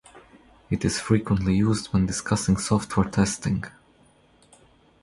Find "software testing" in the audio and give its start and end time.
2.57-3.65